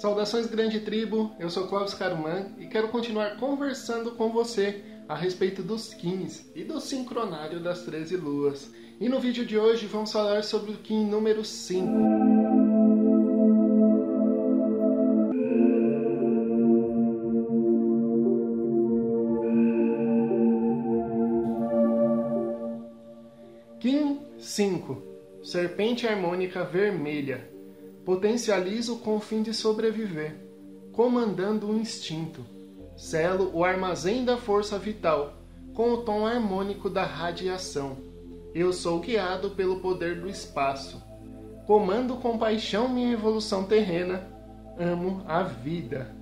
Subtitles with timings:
[0.00, 5.62] Saudações grande tribo, eu sou Cláudio Caruman e quero continuar conversando com você a respeito
[5.62, 8.70] dos Kins e do sincronário das 13 luas.
[8.98, 11.86] E no vídeo de hoje vamos falar sobre o Kim número 5.
[23.78, 25.02] Kim 5
[25.42, 27.49] Serpente harmônica vermelha
[28.10, 30.34] Potencializo com o fim de sobreviver,
[30.92, 32.44] comandando o instinto.
[32.96, 35.34] Selo o armazém da força vital,
[35.74, 37.98] com o tom harmônico da radiação.
[38.52, 41.00] Eu sou guiado pelo poder do espaço.
[41.68, 44.26] Comando com paixão minha evolução terrena.
[44.76, 46.12] Amo a vida.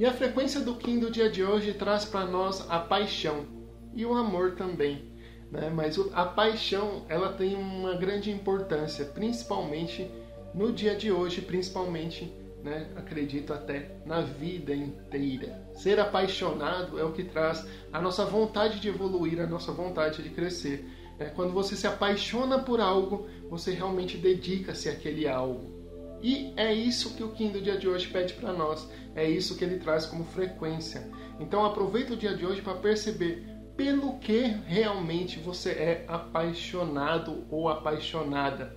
[0.00, 3.46] E a frequência do Kim do dia de hoje traz para nós a paixão
[3.94, 5.04] e o amor também.
[5.52, 5.70] Né?
[5.72, 10.10] Mas a paixão ela tem uma grande importância, principalmente
[10.56, 12.32] no dia de hoje, principalmente,
[12.64, 15.62] né, acredito até na vida inteira.
[15.74, 20.30] Ser apaixonado é o que traz a nossa vontade de evoluir, a nossa vontade de
[20.30, 20.88] crescer.
[21.18, 25.76] É, quando você se apaixona por algo, você realmente dedica-se àquele algo.
[26.22, 29.56] E é isso que o Kim do dia de hoje pede para nós, é isso
[29.56, 31.06] que ele traz como frequência.
[31.38, 33.44] Então aproveita o dia de hoje para perceber
[33.76, 38.74] pelo que realmente você é apaixonado ou apaixonada.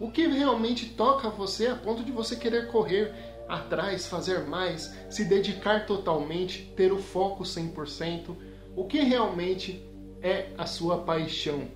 [0.00, 3.12] O que realmente toca você a ponto de você querer correr
[3.46, 8.34] atrás, fazer mais, se dedicar totalmente, ter o foco 100%?
[8.74, 9.84] O que realmente
[10.22, 11.68] é a sua paixão?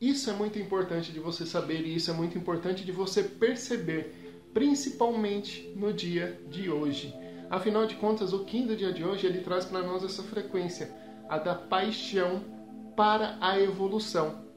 [0.00, 4.48] Isso é muito importante de você saber e isso é muito importante de você perceber,
[4.54, 7.14] principalmente no dia de hoje.
[7.50, 10.90] Afinal de contas, o do dia de hoje ele traz para nós essa frequência,
[11.28, 12.42] a da paixão
[12.96, 14.47] para a evolução.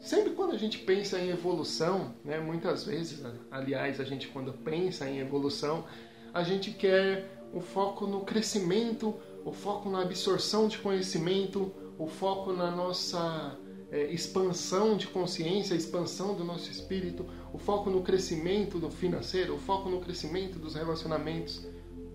[0.00, 5.08] Sempre quando a gente pensa em evolução, né, muitas vezes, aliás, a gente quando pensa
[5.08, 5.84] em evolução,
[6.32, 12.52] a gente quer o foco no crescimento, o foco na absorção de conhecimento, o foco
[12.52, 13.58] na nossa
[13.90, 19.58] é, expansão de consciência, expansão do nosso espírito, o foco no crescimento do financeiro, o
[19.58, 21.66] foco no crescimento dos relacionamentos.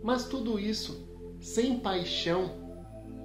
[0.03, 1.07] Mas tudo isso,
[1.39, 2.51] sem paixão,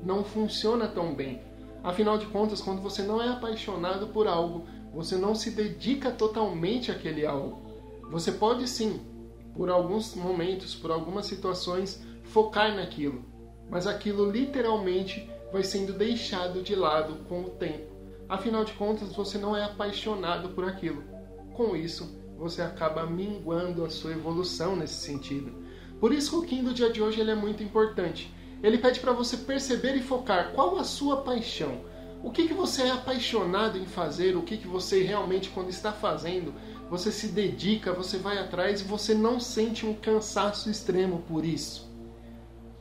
[0.02, 1.40] não funciona tão bem.
[1.86, 6.90] Afinal de contas, quando você não é apaixonado por algo, você não se dedica totalmente
[6.90, 7.62] àquele algo.
[8.10, 9.00] Você pode sim,
[9.54, 13.24] por alguns momentos, por algumas situações, focar naquilo,
[13.70, 17.94] mas aquilo literalmente vai sendo deixado de lado com o tempo.
[18.28, 21.04] Afinal de contas, você não é apaixonado por aquilo.
[21.54, 25.52] Com isso, você acaba minguando a sua evolução nesse sentido.
[26.00, 28.34] Por isso, o Kim do dia de hoje ele é muito importante.
[28.62, 31.80] Ele pede para você perceber e focar qual a sua paixão.
[32.22, 35.92] O que, que você é apaixonado em fazer, o que, que você realmente, quando está
[35.92, 36.54] fazendo,
[36.90, 41.88] você se dedica, você vai atrás e você não sente um cansaço extremo por isso.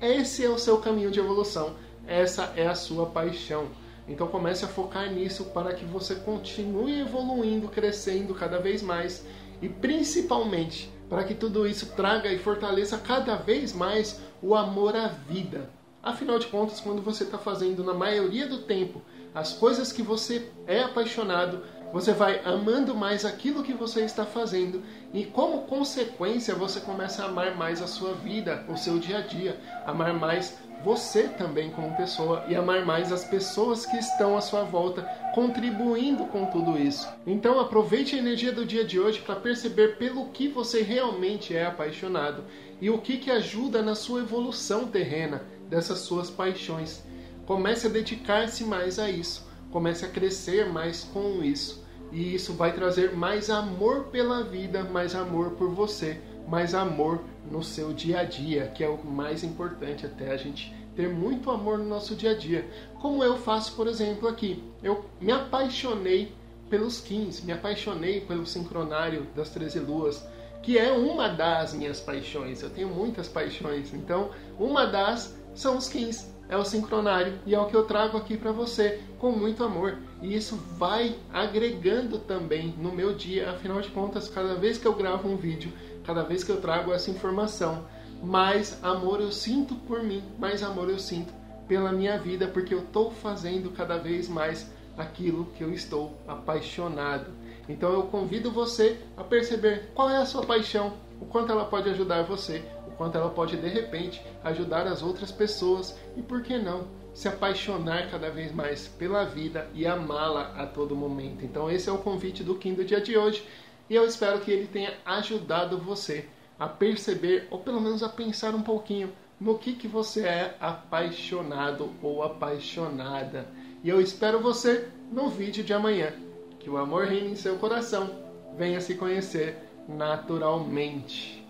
[0.01, 1.75] Esse é o seu caminho de evolução,
[2.07, 3.67] essa é a sua paixão.
[4.07, 9.25] Então comece a focar nisso para que você continue evoluindo, crescendo cada vez mais
[9.65, 15.07] e principalmente para que tudo isso traga e fortaleça cada vez mais o amor à
[15.07, 15.71] vida.
[16.03, 19.01] Afinal de contas, quando você está fazendo na maioria do tempo
[19.33, 24.83] as coisas que você é apaixonado, você vai amando mais aquilo que você está fazendo
[25.13, 29.21] e, como consequência, você começa a amar mais a sua vida, o seu dia a
[29.21, 34.41] dia, amar mais você também como pessoa e amar mais as pessoas que estão à
[34.41, 35.01] sua volta,
[35.33, 37.07] contribuindo com tudo isso.
[37.25, 41.65] Então aproveite a energia do dia de hoje para perceber pelo que você realmente é
[41.65, 42.43] apaixonado
[42.79, 47.03] e o que, que ajuda na sua evolução terrena dessas suas paixões.
[47.47, 51.85] Comece a dedicar-se mais a isso, comece a crescer mais com isso.
[52.11, 57.63] E isso vai trazer mais amor pela vida, mais amor por você, mais amor no
[57.63, 61.77] seu dia a dia, que é o mais importante até a gente ter muito amor
[61.77, 62.69] no nosso dia a dia.
[63.01, 64.63] Como eu faço, por exemplo, aqui.
[64.81, 66.33] Eu me apaixonei
[66.69, 70.25] pelos Kins, me apaixonei pelo sincronário das 13 luas,
[70.63, 72.61] que é uma das minhas paixões.
[72.61, 77.59] Eu tenho muitas paixões, então uma das são os Kins, é o sincronário e é
[77.59, 79.97] o que eu trago aqui para você com muito amor.
[80.21, 84.93] E isso vai agregando também no meu dia, afinal de contas, cada vez que eu
[84.93, 85.71] gravo um vídeo,
[86.03, 87.85] cada vez que eu trago essa informação,
[88.23, 91.33] mais amor eu sinto por mim, mais amor eu sinto
[91.67, 97.31] pela minha vida, porque eu estou fazendo cada vez mais aquilo que eu estou apaixonado.
[97.67, 101.89] Então eu convido você a perceber qual é a sua paixão, o quanto ela pode
[101.89, 106.57] ajudar você, o quanto ela pode de repente ajudar as outras pessoas e por que
[106.57, 111.45] não se apaixonar cada vez mais pela vida e amá-la a todo momento.
[111.45, 113.45] Então esse é o convite do Kim do dia de hoje
[113.89, 116.25] e eu espero que ele tenha ajudado você
[116.59, 121.91] a perceber, ou pelo menos a pensar um pouquinho, no que, que você é apaixonado
[122.01, 123.47] ou apaixonada.
[123.83, 126.13] E eu espero você no vídeo de amanhã.
[126.59, 128.09] Que o amor reine em seu coração.
[128.57, 129.57] Venha se conhecer
[129.87, 131.44] naturalmente.